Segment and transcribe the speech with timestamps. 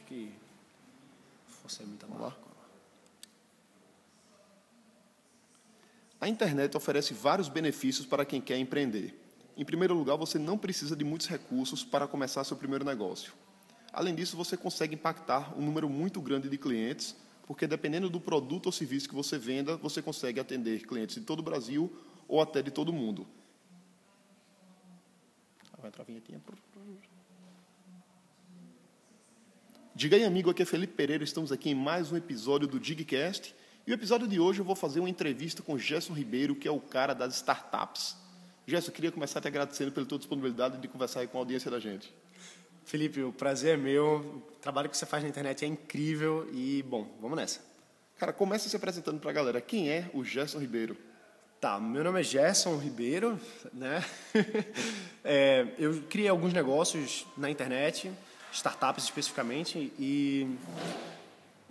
[0.00, 0.32] Acho que
[1.46, 2.18] força é lá.
[2.18, 2.36] barra.
[6.18, 9.14] A internet oferece vários benefícios para quem quer empreender.
[9.56, 13.32] Em primeiro lugar, você não precisa de muitos recursos para começar seu primeiro negócio.
[13.92, 17.14] Além disso, você consegue impactar um número muito grande de clientes,
[17.46, 21.40] porque dependendo do produto ou serviço que você venda, você consegue atender clientes de todo
[21.40, 21.92] o Brasil
[22.28, 23.26] ou até de todo o mundo.
[25.78, 26.40] Vai entrar a vinhetinha.
[29.92, 31.24] Diga aí, amigo, aqui é Felipe Pereira.
[31.24, 33.54] Estamos aqui em mais um episódio do Digcast.
[33.84, 36.70] E o episódio de hoje eu vou fazer uma entrevista com Gerson Ribeiro, que é
[36.70, 38.16] o cara das startups.
[38.66, 41.68] Gerson, eu queria começar te agradecendo pela tua disponibilidade de conversar aí com a audiência
[41.70, 42.14] da gente.
[42.84, 44.42] Felipe, o prazer é meu.
[44.46, 47.60] O trabalho que você faz na internet é incrível e, bom, vamos nessa.
[48.16, 49.60] Cara, começa se apresentando para a galera.
[49.60, 50.96] Quem é o Gerson Ribeiro?
[51.60, 53.38] Tá, meu nome é Gerson Ribeiro,
[53.72, 54.04] né?
[55.22, 58.10] É, eu criei alguns negócios na internet,
[58.52, 60.56] startups especificamente, e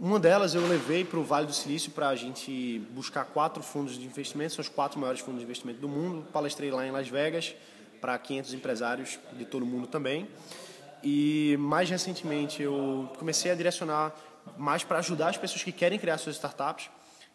[0.01, 3.97] uma delas eu levei para o Vale do Silício para a gente buscar quatro fundos
[3.97, 6.25] de investimento, são os quatro maiores fundos de investimento do mundo.
[6.31, 7.53] Palestrei lá em Las Vegas
[7.99, 10.25] para 500 empresários de todo mundo também.
[11.03, 14.15] E mais recentemente eu comecei a direcionar
[14.57, 16.89] mais para ajudar as pessoas que querem criar suas startups.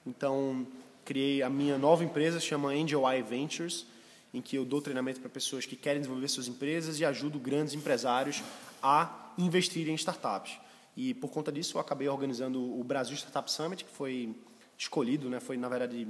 [0.07, 0.67] Então,
[1.05, 3.87] criei a minha nova empresa, chama Angel Eye Ventures,
[4.33, 7.75] em que eu dou treinamento para pessoas que querem desenvolver suas empresas e ajudo grandes
[7.75, 8.43] empresários
[8.83, 10.59] a investir em startups.
[10.97, 14.35] E por conta disso, eu acabei organizando o Brasil Startup Summit, que foi
[14.79, 16.07] escolhido, né, foi na verdade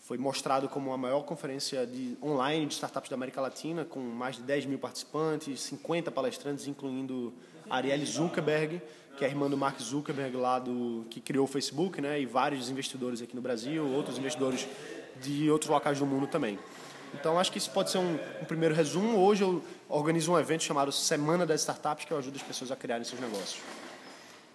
[0.00, 4.36] foi mostrado como a maior conferência de, online de startups da América Latina, com mais
[4.36, 7.32] de 10 mil participantes, 50 palestrantes, incluindo
[7.70, 8.82] Arielle Zuckerberg,
[9.16, 12.26] que é a irmã do Mark Zuckerberg, lá do, que criou o Facebook, né, e
[12.26, 14.68] vários investidores aqui no Brasil, outros investidores
[15.22, 16.58] de outros locais do mundo também.
[17.14, 19.18] Então, acho que isso pode ser um, um primeiro resumo.
[19.18, 22.76] Hoje eu organizo um evento chamado Semana das Startups, que eu ajudo as pessoas a
[22.76, 23.62] criarem seus negócios.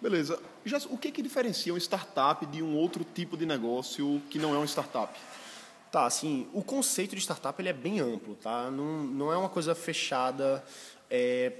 [0.02, 0.40] Beleza.
[0.66, 4.54] Gerson, o que, que diferencia uma startup de um outro tipo de negócio que não
[4.54, 5.18] é uma startup?
[5.92, 8.70] Tá, assim, o conceito de startup ele é bem amplo, tá?
[8.70, 10.64] Não, não é uma coisa fechada,
[11.10, 11.52] é,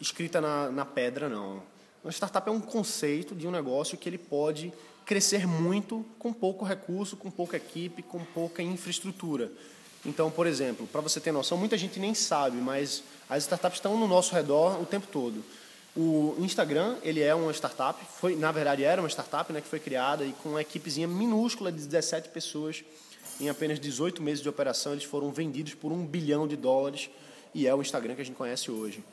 [0.00, 1.62] escrita na, na pedra, não.
[2.04, 4.72] Uma startup é um conceito de um negócio que ele pode
[5.06, 9.50] crescer muito com pouco recurso, com pouca equipe, com pouca infraestrutura.
[10.04, 13.96] Então, por exemplo, para você ter noção, muita gente nem sabe, mas as startups estão
[13.96, 15.44] no nosso redor o tempo todo.
[15.94, 19.78] O Instagram, ele é uma startup, foi, na verdade era uma startup, né, que foi
[19.78, 22.82] criada e com uma equipezinha minúscula de 17 pessoas,
[23.40, 27.10] em apenas 18 meses de operação, eles foram vendidos por um bilhão de dólares
[27.54, 29.04] e é o Instagram que a gente conhece hoje.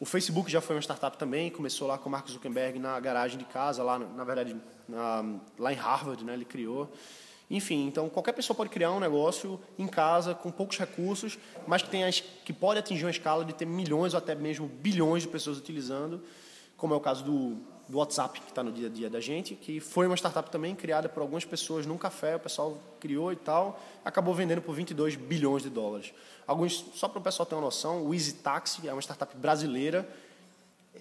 [0.00, 3.36] O Facebook já foi uma startup também, começou lá com o Mark Zuckerberg na garagem
[3.36, 4.56] de casa, lá, na verdade,
[4.88, 5.24] na,
[5.58, 6.88] lá em Harvard, né, ele criou.
[7.50, 11.88] Enfim, então qualquer pessoa pode criar um negócio em casa com poucos recursos, mas que,
[11.88, 15.56] tenha, que pode atingir uma escala de ter milhões ou até mesmo bilhões de pessoas
[15.56, 16.22] utilizando,
[16.76, 17.56] como é o caso do,
[17.88, 20.74] do WhatsApp, que está no dia a dia da gente, que foi uma startup também
[20.74, 25.16] criada por algumas pessoas num café, o pessoal criou e tal, acabou vendendo por 22
[25.16, 26.12] bilhões de dólares.
[26.46, 30.06] Alguns, só para o pessoal ter uma noção, o Easy Taxi é uma startup brasileira,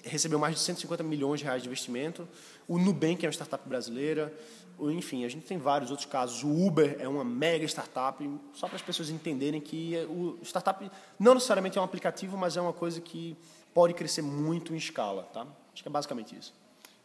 [0.04, 2.28] recebeu mais de 150 milhões de reais de investimento.
[2.68, 4.34] O Nubank é uma startup brasileira.
[4.80, 6.44] Enfim, a gente tem vários outros casos.
[6.44, 10.90] O Uber é uma mega startup, só para as pessoas entenderem que o startup
[11.20, 13.36] não necessariamente é um aplicativo, mas é uma coisa que
[13.74, 15.24] pode crescer muito em escala.
[15.34, 15.48] Tá?
[15.74, 16.54] Acho que é basicamente isso.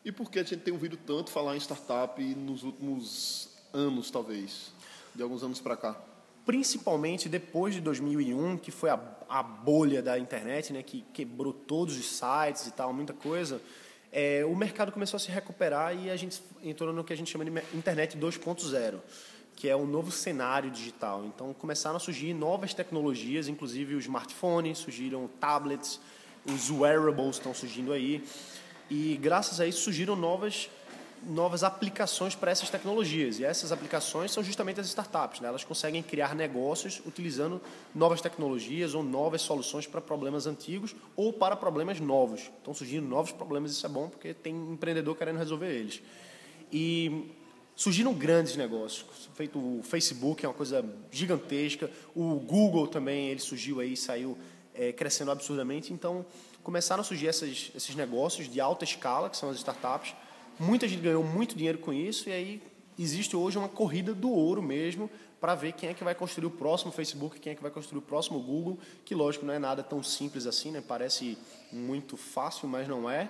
[0.04, 4.72] E por que a gente tem ouvido tanto falar em startup nos últimos anos, talvez?
[5.14, 6.11] De alguns anos para cá?
[6.44, 8.98] Principalmente depois de 2001, que foi a,
[9.28, 13.60] a bolha da internet, né, que quebrou todos os sites e tal, muita coisa.
[14.10, 17.30] É, o mercado começou a se recuperar e a gente entrou no que a gente
[17.30, 18.98] chama de internet 2.0,
[19.56, 21.24] que é um novo cenário digital.
[21.24, 25.98] Então começaram a surgir novas tecnologias, inclusive os smartphones, surgiram tablets,
[26.44, 28.22] os wearables estão surgindo aí.
[28.90, 30.68] E graças a isso surgiram novas
[31.26, 33.38] novas aplicações para essas tecnologias.
[33.38, 35.40] E essas aplicações são justamente as startups.
[35.40, 35.48] Né?
[35.48, 37.60] Elas conseguem criar negócios utilizando
[37.94, 42.50] novas tecnologias ou novas soluções para problemas antigos ou para problemas novos.
[42.58, 46.02] Estão surgindo novos problemas, isso é bom porque tem empreendedor querendo resolver eles.
[46.72, 47.30] E
[47.74, 53.80] surgiram grandes negócios, feito o Facebook, é uma coisa gigantesca, o Google também, ele surgiu
[53.80, 54.38] aí, saiu
[54.74, 56.24] é, crescendo absurdamente, então
[56.62, 60.14] começaram a surgir essas, esses negócios de alta escala, que são as startups,
[60.58, 62.62] Muita gente ganhou muito dinheiro com isso e aí
[62.98, 65.10] existe hoje uma corrida do ouro mesmo
[65.40, 67.98] para ver quem é que vai construir o próximo Facebook, quem é que vai construir
[67.98, 70.80] o próximo Google, que lógico não é nada tão simples assim, né?
[70.86, 71.36] Parece
[71.72, 73.28] muito fácil, mas não é.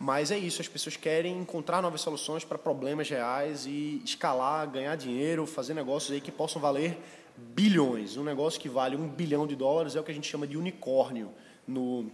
[0.00, 4.96] Mas é isso, as pessoas querem encontrar novas soluções para problemas reais e escalar, ganhar
[4.96, 6.98] dinheiro, fazer negócios aí que possam valer
[7.36, 8.16] bilhões.
[8.16, 10.56] Um negócio que vale um bilhão de dólares é o que a gente chama de
[10.56, 11.30] unicórnio
[11.66, 12.10] no,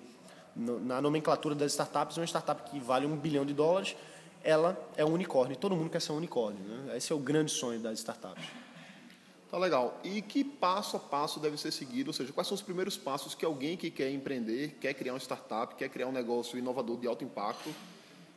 [0.54, 3.96] na nomenclatura das startups, uma startup que vale um bilhão de dólares,
[4.42, 5.56] ela é um unicórnio.
[5.56, 6.62] Todo mundo quer ser um unicórnio.
[6.62, 6.96] Né?
[6.96, 8.44] Esse é o grande sonho das startups.
[9.50, 9.98] Tá legal.
[10.04, 12.10] E que passo a passo deve ser seguido?
[12.10, 15.18] Ou seja, quais são os primeiros passos que alguém que quer empreender, quer criar uma
[15.18, 17.74] startup, quer criar um negócio inovador de alto impacto,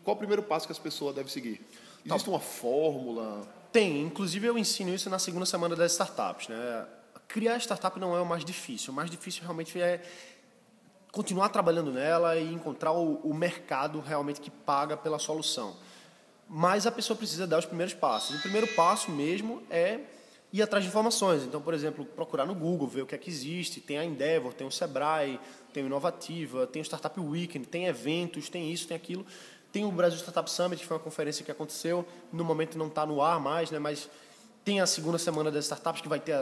[0.04, 1.62] qual o primeiro passo que as pessoas devem seguir?
[2.06, 2.32] Existe tá.
[2.32, 3.48] uma fórmula?
[3.72, 4.02] Tem.
[4.02, 6.48] Inclusive, eu ensino isso na segunda semana das startups.
[6.48, 6.88] Né?
[7.28, 8.92] Criar startup não é o mais difícil.
[8.92, 10.04] O mais difícil realmente é
[11.12, 15.76] continuar trabalhando nela e encontrar o, o mercado realmente que paga pela solução.
[16.48, 18.36] Mas a pessoa precisa dar os primeiros passos.
[18.38, 20.00] O primeiro passo mesmo é
[20.52, 21.44] ir atrás de informações.
[21.44, 23.82] Então, por exemplo, procurar no Google, ver o que é que existe.
[23.82, 25.40] Tem a Endeavor, tem o Sebrae,
[25.74, 29.26] tem o Inovativa, tem o Startup Weekend, tem eventos, tem isso, tem aquilo.
[29.72, 32.06] Tem o Brasil Startup Summit, que foi uma conferência que aconteceu.
[32.32, 33.80] No momento não está no ar mais, né?
[33.80, 34.08] mas
[34.64, 36.38] tem a segunda semana das startups que vai ter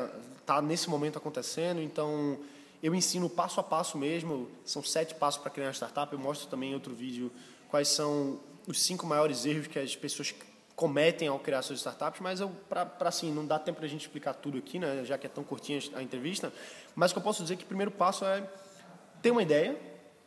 [0.46, 1.82] tá nesse momento acontecendo.
[1.82, 2.38] Então,
[2.84, 4.50] eu ensino passo a passo mesmo.
[4.66, 6.12] São sete passos para criar uma startup.
[6.12, 7.32] Eu mostro também em outro vídeo
[7.70, 10.34] quais são os cinco maiores erros que as pessoas
[10.76, 14.34] cometem ao criar suas startups, mas para assim, não dá tempo para a gente explicar
[14.34, 16.52] tudo aqui, né, já que é tão curtinha a entrevista,
[16.96, 18.48] mas o que eu posso dizer é que o primeiro passo é
[19.22, 19.78] ter uma ideia,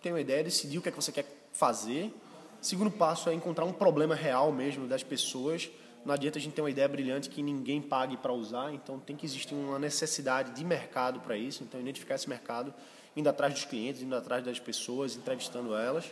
[0.00, 2.14] ter uma ideia, decidir o que é que você quer fazer.
[2.60, 5.68] Segundo passo é encontrar um problema real mesmo das pessoas.
[6.04, 9.16] Não adianta a gente ter uma ideia brilhante que ninguém pague para usar, então tem
[9.16, 12.72] que existir uma necessidade de mercado para isso, então identificar esse mercado,
[13.16, 16.04] indo atrás dos clientes, indo atrás das pessoas, entrevistando elas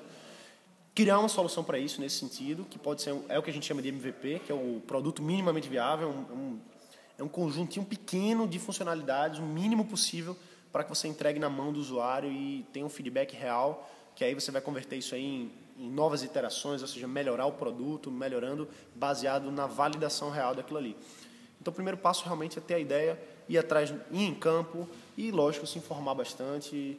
[0.94, 3.66] criar uma solução para isso nesse sentido, que pode ser é o que a gente
[3.66, 6.60] chama de MVP, que é o produto minimamente viável, um, um,
[7.18, 10.36] é um conjuntinho pequeno de funcionalidades, o mínimo possível
[10.72, 14.34] para que você entregue na mão do usuário e tenha um feedback real, que aí
[14.34, 19.50] você vai converter isso em, em novas iterações, ou seja, melhorar o produto, melhorando baseado
[19.50, 20.96] na validação real daquilo ali.
[21.60, 25.30] Então, o primeiro passo realmente é ter a ideia, ir atrás, ir em campo e,
[25.30, 26.98] lógico, se informar bastante,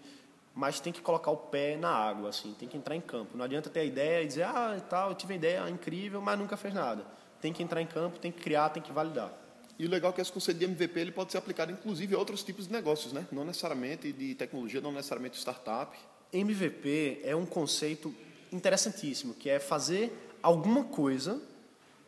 [0.53, 3.35] mas tem que colocar o pé na água, assim, tem que entrar em campo.
[3.35, 6.37] Não adianta ter a ideia e dizer, ah, tal, eu tive a ideia incrível, mas
[6.37, 7.05] nunca fez nada.
[7.41, 9.31] Tem que entrar em campo, tem que criar, tem que validar.
[9.77, 12.19] E o legal é que esse conceito de MVP ele pode ser aplicado inclusive a
[12.19, 13.25] outros tipos de negócios, né?
[13.31, 15.97] Não necessariamente de tecnologia, não necessariamente startup.
[16.31, 18.13] MVP é um conceito
[18.51, 21.41] interessantíssimo, que é fazer alguma coisa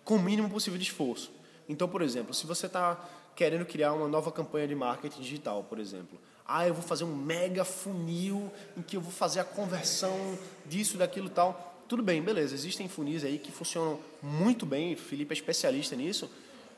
[0.04, 1.32] com o mínimo possível de esforço.
[1.68, 3.04] Então, por exemplo, se você está
[3.36, 7.16] querendo criar uma nova campanha de marketing digital, por exemplo, ah, eu vou fazer um
[7.16, 11.84] mega funil em que eu vou fazer a conversão disso, daquilo tal.
[11.88, 12.54] Tudo bem, beleza.
[12.54, 16.30] Existem funis aí que funcionam muito bem, Felipe é especialista nisso.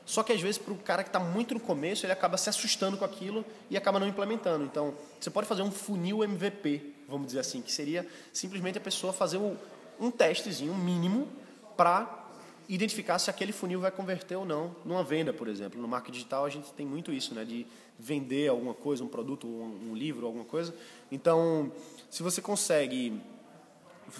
[0.06, 2.48] Só que às vezes para o cara que está muito no começo, ele acaba se
[2.48, 4.64] assustando com aquilo e acaba não implementando.
[4.64, 9.12] Então, você pode fazer um funil MVP, vamos dizer assim, que seria simplesmente a pessoa
[9.12, 9.38] fazer
[10.00, 11.28] um testezinho mínimo
[11.76, 12.27] para
[12.68, 15.80] identificar se aquele funil vai converter ou não numa venda, por exemplo.
[15.80, 17.66] No marketing digital a gente tem muito isso, né, de
[17.98, 20.74] vender alguma coisa, um produto, um, livro, alguma coisa.
[21.10, 21.72] Então,
[22.10, 23.20] se você consegue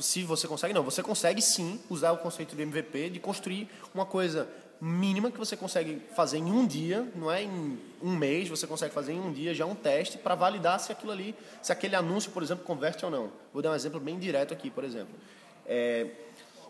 [0.01, 4.05] se você consegue, não, você consegue sim usar o conceito de MVP, de construir uma
[4.05, 4.47] coisa
[4.81, 8.93] mínima que você consegue fazer em um dia, não é em um mês, você consegue
[8.93, 12.31] fazer em um dia já um teste para validar se aquilo ali, se aquele anúncio,
[12.31, 13.33] por exemplo, converte ou não.
[13.53, 15.15] Vou dar um exemplo bem direto aqui, por exemplo.
[15.67, 16.07] É,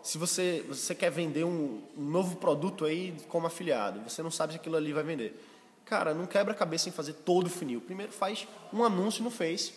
[0.03, 4.53] se você, você quer vender um, um novo produto aí como afiliado, você não sabe
[4.53, 5.39] se aquilo ali vai vender.
[5.85, 7.81] Cara, não quebra a cabeça em fazer todo o funil.
[7.81, 9.73] Primeiro faz um anúncio no Face,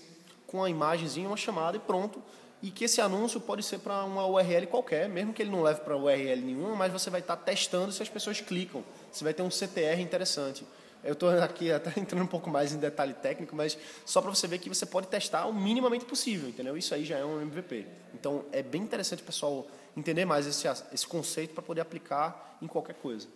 [0.47, 2.23] com a imagenzinha, uma chamada e pronto.
[2.63, 5.81] E que esse anúncio pode ser para uma URL qualquer, mesmo que ele não leve
[5.81, 8.85] para URL nenhuma, mas você vai estar tá testando se as pessoas clicam.
[9.11, 10.65] Você vai ter um CTR interessante.
[11.03, 14.47] Eu estou aqui até entrando um pouco mais em detalhe técnico, mas só para você
[14.47, 16.77] ver que você pode testar o minimamente possível, entendeu?
[16.77, 17.87] Isso aí já é um MVP.
[18.15, 22.95] Então é bem interessante pessoal entender mais esse, esse conceito para poder aplicar em qualquer
[22.95, 23.29] coisa.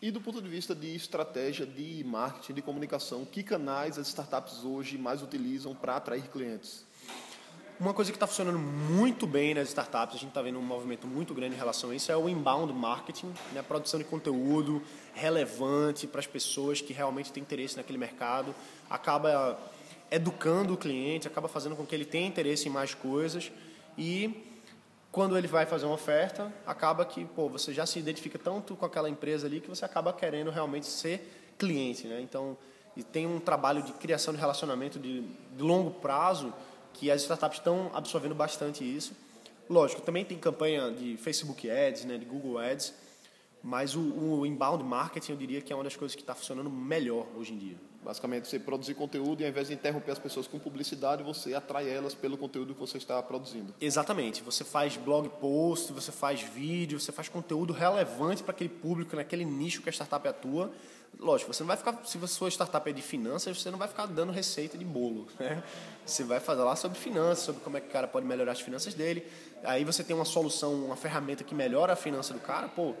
[0.00, 4.64] E do ponto de vista de estratégia de marketing, de comunicação, que canais as startups
[4.64, 6.84] hoje mais utilizam para atrair clientes?
[7.80, 11.06] Uma coisa que está funcionando muito bem nas startups, a gente está vendo um movimento
[11.06, 13.60] muito grande em relação a isso, é o inbound marketing, né?
[13.60, 14.82] a produção de conteúdo
[15.14, 18.54] relevante para as pessoas que realmente têm interesse naquele mercado,
[18.90, 19.60] acaba
[20.10, 23.50] educando o cliente, acaba fazendo com que ele tenha interesse em mais coisas
[23.96, 24.44] e
[25.10, 28.84] quando ele vai fazer uma oferta, acaba que pô, você já se identifica tanto com
[28.84, 32.06] aquela empresa ali que você acaba querendo realmente ser cliente.
[32.06, 32.20] Né?
[32.20, 32.56] Então,
[32.96, 36.52] e tem um trabalho de criação de relacionamento de, de longo prazo
[36.92, 39.12] que as startups estão absorvendo bastante isso.
[39.68, 42.94] Lógico, também tem campanha de Facebook Ads, né, de Google Ads,
[43.62, 46.70] mas o, o inbound marketing eu diria que é uma das coisas que está funcionando
[46.70, 47.76] melhor hoje em dia.
[48.02, 51.90] Basicamente, você produzir conteúdo e ao invés de interromper as pessoas com publicidade, você atrai
[51.90, 53.74] elas pelo conteúdo que você está produzindo.
[53.80, 54.42] Exatamente.
[54.42, 59.44] Você faz blog post, você faz vídeo, você faz conteúdo relevante para aquele público, naquele
[59.44, 60.72] nicho que a startup atua,
[61.18, 63.88] Lógico, você não vai ficar, se a sua startup é de finanças, você não vai
[63.88, 65.62] ficar dando receita de bolo, né?
[66.06, 68.60] Você vai falar lá sobre finanças, sobre como é que o cara pode melhorar as
[68.60, 69.26] finanças dele.
[69.64, 72.94] Aí você tem uma solução, uma ferramenta que melhora a finança do cara, pô,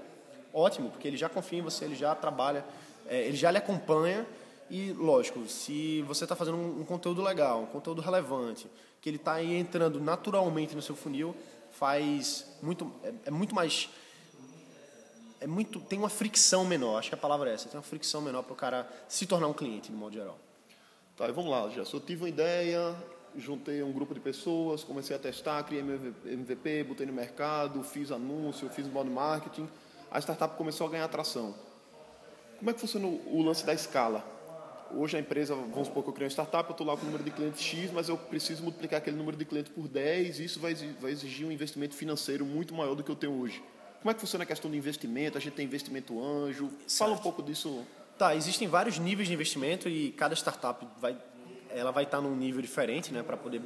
[0.52, 2.64] ótimo, porque ele já confia em você, ele já trabalha,
[3.06, 4.26] é, ele já lhe acompanha.
[4.70, 8.66] E, lógico, se você está fazendo um, um, conteúdo legal, um conteúdo relevante,
[9.00, 11.34] que ele está entrando naturalmente no seu funil,
[11.70, 13.88] faz muito, é, é muito mais
[15.40, 18.20] é muito tem uma fricção menor acho que a palavra é essa tem uma fricção
[18.20, 20.38] menor para o cara se tornar um cliente de modo geral.
[21.16, 22.94] Tá e vamos lá já eu tive uma ideia
[23.36, 28.10] juntei um grupo de pessoas comecei a testar criei meu MVP botei no mercado fiz
[28.10, 29.68] anúncio fiz modo marketing
[30.10, 31.54] a startup começou a ganhar atração
[32.58, 34.24] como é que funciona o lance da escala
[34.94, 37.06] hoje a empresa vamos supor que eu criei uma startup eu estou lá com o
[37.06, 40.44] número de clientes x mas eu preciso multiplicar aquele número de clientes por 10 e
[40.44, 40.72] isso vai
[41.10, 43.62] exigir um investimento financeiro muito maior do que eu tenho hoje
[44.00, 45.36] como é que funciona a questão do investimento?
[45.36, 46.70] A gente tem investimento anjo.
[46.88, 47.84] Fala um pouco disso.
[48.16, 51.16] Tá, existem vários níveis de investimento e cada startup vai,
[51.70, 53.60] ela vai estar num nível diferente, né, para poder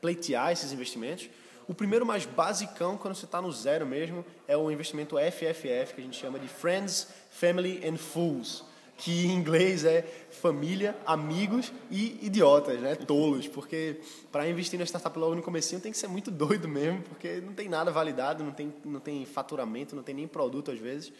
[0.00, 1.28] pleitear esses investimentos.
[1.68, 6.00] O primeiro mais basicão, quando você está no zero mesmo, é o investimento FFF, que
[6.00, 8.64] a gente chama de Friends, Family and Fools
[8.98, 12.96] que em inglês é família, amigos e idiotas, né?
[12.96, 14.00] Tolos, porque
[14.32, 17.52] para investir na startup logo no comecinho tem que ser muito doido mesmo, porque não
[17.52, 21.12] tem nada validado, não tem, não tem faturamento, não tem nem produto às vezes.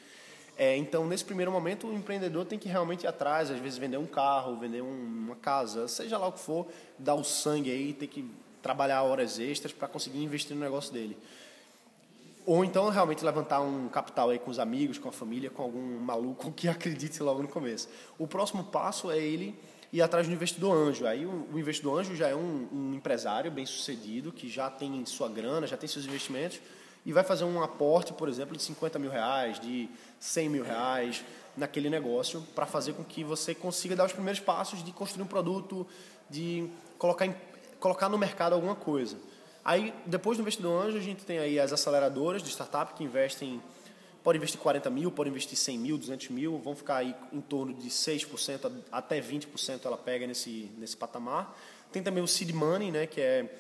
[0.57, 3.97] É, então, nesse primeiro momento, o empreendedor tem que realmente ir atrás, às vezes vender
[3.97, 6.67] um carro, vender um, uma casa, seja lá o que for,
[6.99, 8.29] dar o sangue aí, ter que
[8.63, 11.17] trabalhar horas extras para conseguir investir no negócio dele.
[12.47, 15.99] Ou então realmente levantar um capital aí com os amigos, com a família, com algum
[16.01, 17.89] maluco que acredite logo no começo.
[18.19, 19.55] O próximo passo é ele
[19.93, 21.07] ir atrás do investidor anjo.
[21.07, 25.29] Aí o, investidor anjo já é um, um, empresário bem sucedido, que já tem sua
[25.29, 26.61] grana, já tem seus investimentos,
[27.05, 29.89] e vai fazer um aporte, por exemplo, de 50 mil reais, de
[30.21, 31.25] 100 mil reais
[31.57, 35.27] naquele negócio, para fazer com que você consiga dar os primeiros passos de construir um
[35.27, 35.87] produto,
[36.29, 37.35] de colocar, em,
[37.81, 39.17] colocar no mercado alguma coisa.
[39.65, 43.61] Aí, depois do investidor anjo, a gente tem aí as aceleradoras de startup que investem,
[44.25, 47.75] pode investir 40 mil, pode investir 100 mil, 200 mil, vão ficar aí em torno
[47.75, 51.57] de 6% até 20% ela pega nesse, nesse patamar.
[51.93, 53.55] Tem também o seed money, né, que é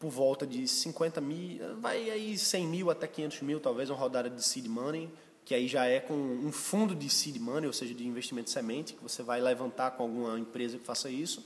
[0.00, 4.30] por volta de 50 mil, vai aí 100 mil até 500 mil, talvez, uma rodada
[4.30, 5.10] de seed money,
[5.44, 8.94] que aí já é com um fundo de seed money, ou seja, de investimento semente,
[8.94, 11.44] que você vai levantar com alguma empresa que faça isso.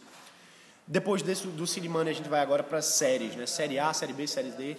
[0.87, 3.47] Depois desse, do Money, a gente vai agora para séries, né?
[3.47, 4.77] Série A, Série B, Série D,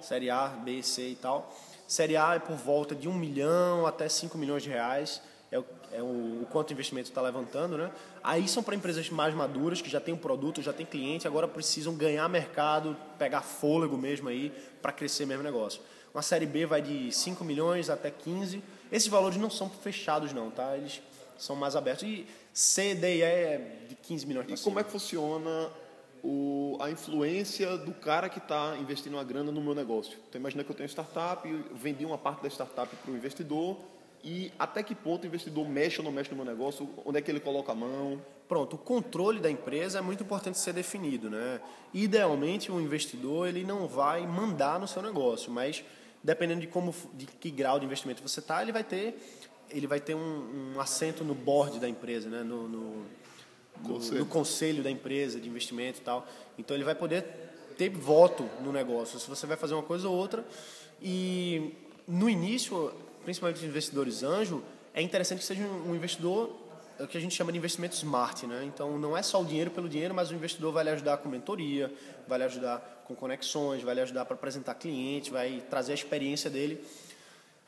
[0.00, 1.52] Série A, B, C e tal.
[1.86, 5.64] Série A é por volta de 1 milhão até 5 milhões de reais, é o,
[5.90, 7.90] é o, o quanto o investimento está levantando, né?
[8.22, 11.48] Aí são para empresas mais maduras, que já têm um produto, já têm cliente, agora
[11.48, 15.80] precisam ganhar mercado, pegar fôlego mesmo aí, para crescer mesmo negócio.
[16.14, 18.62] Uma Série B vai de 5 milhões até 15.
[18.92, 20.76] Esses valores não são fechados não, tá?
[20.76, 21.02] Eles
[21.38, 22.02] são mais abertos.
[22.06, 25.70] E C, D e E é de 15 milhões E como é que funciona
[26.22, 30.18] o, a influência do cara que está investindo uma grana no meu negócio?
[30.28, 33.78] Então, imagina que eu tenho startup, vendi uma parte da startup para o investidor
[34.22, 36.88] e até que ponto o investidor mexe ou não mexe no meu negócio?
[37.04, 38.20] Onde é que ele coloca a mão?
[38.48, 41.60] Pronto, o controle da empresa é muito importante ser definido, né?
[41.92, 45.84] Idealmente, o investidor ele não vai mandar no seu negócio, mas
[46.22, 49.18] dependendo de como, de que grau de investimento você está, ele vai ter
[49.70, 52.42] ele vai ter um, um assento no board da empresa, né?
[52.42, 53.06] no, no,
[53.82, 54.18] conselho.
[54.20, 56.26] no, conselho da empresa de investimento e tal.
[56.58, 57.24] Então ele vai poder
[57.76, 60.44] ter voto no negócio, se você vai fazer uma coisa ou outra.
[61.00, 61.74] E
[62.06, 62.92] no início,
[63.24, 67.32] principalmente os investidores anjo, é interessante que seja um investidor é o que a gente
[67.32, 68.64] chama de investimento smart, né?
[68.64, 71.28] Então não é só o dinheiro pelo dinheiro, mas o investidor vai lhe ajudar com
[71.28, 71.92] mentoria,
[72.26, 76.50] vai lhe ajudar com conexões, vai lhe ajudar para apresentar cliente, vai trazer a experiência
[76.50, 76.84] dele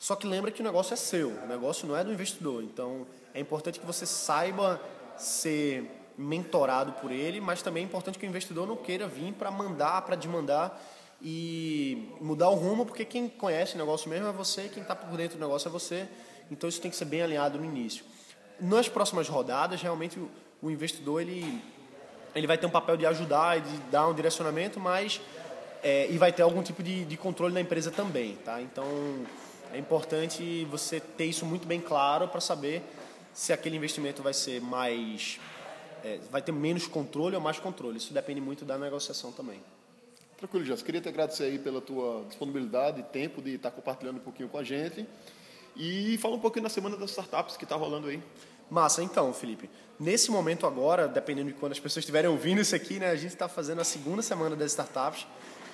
[0.01, 2.65] só que lembra que o negócio é seu, o negócio não é do investidor.
[2.65, 4.81] Então é importante que você saiba
[5.19, 5.85] ser
[6.17, 10.01] mentorado por ele, mas também é importante que o investidor não queira vir para mandar,
[10.01, 10.83] para demandar
[11.21, 15.15] e mudar o rumo, porque quem conhece o negócio mesmo é você, quem está por
[15.19, 16.09] dentro do negócio é você.
[16.51, 18.03] Então isso tem que ser bem alinhado no início.
[18.59, 20.19] Nas próximas rodadas, realmente
[20.63, 21.63] o, investidor ele,
[22.35, 25.21] ele vai ter um papel de ajudar e de dar um direcionamento, mas
[25.83, 28.63] é, e vai ter algum tipo de, de controle da empresa também, tá?
[28.63, 28.87] Então
[29.73, 32.83] é importante você ter isso muito bem claro para saber
[33.33, 35.39] se aquele investimento vai ser mais.
[36.05, 37.99] É, vai ter menos controle ou mais controle.
[37.99, 39.61] Isso depende muito da negociação também.
[40.39, 40.83] Tranquilo, Jess.
[40.83, 44.57] Queria te agradecer aí pela tua disponibilidade e tempo de estar compartilhando um pouquinho com
[44.57, 45.07] a gente.
[45.77, 48.23] E fala um pouquinho da Semana das Startups que está rolando aí.
[48.71, 49.69] Massa, então, Felipe.
[49.99, 53.33] Nesse momento agora, dependendo de quando as pessoas estiverem ouvindo isso aqui, né, a gente
[53.33, 55.27] está fazendo a segunda Semana das Startups,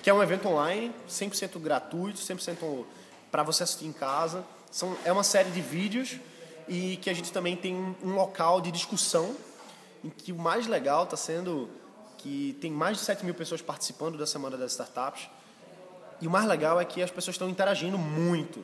[0.03, 2.85] que é um evento online, 100% gratuito, 100%
[3.31, 4.43] para você assistir em casa.
[4.71, 6.17] São, é uma série de vídeos
[6.67, 9.35] e que a gente também tem um local de discussão
[10.03, 11.69] em que o mais legal está sendo
[12.17, 15.29] que tem mais de 7 mil pessoas participando da Semana das Startups
[16.19, 18.63] e o mais legal é que as pessoas estão interagindo muito.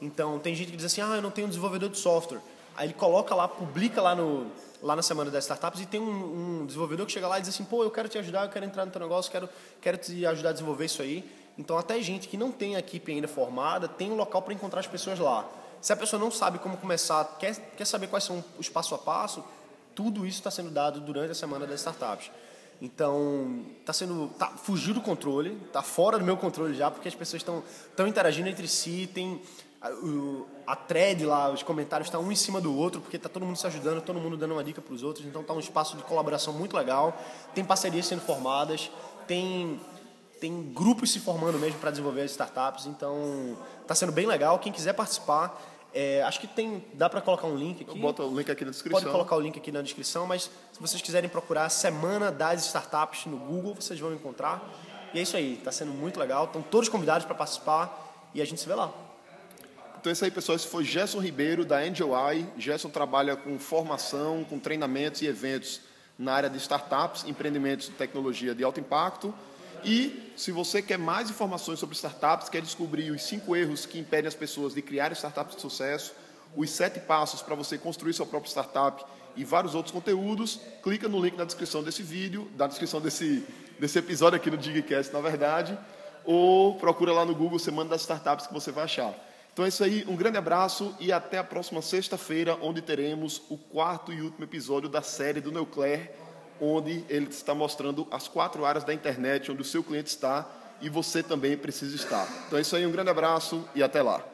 [0.00, 2.40] Então, tem gente que diz assim, ah, eu não tenho desenvolvedor de software.
[2.76, 4.50] Aí ele coloca lá, publica lá, no,
[4.82, 7.50] lá na Semana das Startups e tem um, um desenvolvedor que chega lá e diz
[7.50, 9.48] assim, pô, eu quero te ajudar, eu quero entrar no teu negócio, quero,
[9.80, 11.24] quero te ajudar a desenvolver isso aí.
[11.56, 14.80] Então, até gente que não tem a equipe ainda formada, tem um local para encontrar
[14.80, 15.48] as pessoas lá.
[15.80, 18.98] Se a pessoa não sabe como começar, quer, quer saber quais são os passo a
[18.98, 19.44] passo,
[19.94, 22.30] tudo isso está sendo dado durante a Semana das Startups.
[22.80, 24.28] Então, está sendo.
[24.38, 27.62] Tá, fugiu do controle, está fora do meu controle já, porque as pessoas estão
[27.94, 29.40] tão interagindo entre si, tem.
[29.80, 33.16] A, o, a thread lá, os comentários estão tá um em cima do outro, porque
[33.16, 35.52] está todo mundo se ajudando, todo mundo dando uma dica para os outros, então está
[35.52, 37.16] um espaço de colaboração muito legal.
[37.54, 38.90] Tem parcerias sendo formadas,
[39.26, 39.78] tem,
[40.44, 44.58] tem grupos se formando mesmo para desenvolver as startups, então está sendo bem legal.
[44.58, 45.58] Quem quiser participar,
[45.94, 47.98] é, acho que tem, dá para colocar um link aqui.
[47.98, 49.00] Bota o link aqui na descrição.
[49.00, 53.24] Pode colocar o link aqui na descrição, mas se vocês quiserem procurar Semana das Startups
[53.24, 54.62] no Google, vocês vão encontrar.
[55.14, 56.44] E é isso aí, está sendo muito legal.
[56.44, 58.92] Estão todos convidados para participar e a gente se vê lá.
[59.98, 60.56] Então é isso aí, pessoal.
[60.56, 62.46] Esse foi Gerson Ribeiro, da Angel Eye.
[62.58, 65.80] Gerson trabalha com formação, com treinamentos e eventos
[66.18, 69.34] na área de startups, empreendimentos de tecnologia de alto impacto.
[69.84, 74.26] E se você quer mais informações sobre startups, quer descobrir os cinco erros que impedem
[74.26, 76.14] as pessoas de criar startups de sucesso,
[76.56, 79.04] os sete passos para você construir sua própria startup
[79.36, 83.44] e vários outros conteúdos, clica no link na descrição desse vídeo, na descrição desse,
[83.78, 85.76] desse episódio aqui no Digcast, na verdade,
[86.24, 89.14] ou procura lá no Google Semana das Startups que você vai achar.
[89.52, 93.58] Então é isso aí, um grande abraço e até a próxima sexta-feira, onde teremos o
[93.58, 96.10] quarto e último episódio da série do Neuclair
[96.60, 100.48] onde ele está mostrando as quatro áreas da internet onde o seu cliente está
[100.80, 102.28] e você também precisa estar.
[102.46, 104.24] Então é isso aí, um grande abraço e até lá.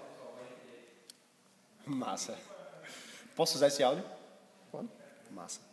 [1.87, 2.37] Massa.
[3.35, 4.05] Posso usar esse áudio?
[4.71, 4.89] Pode.
[5.31, 5.70] Massa.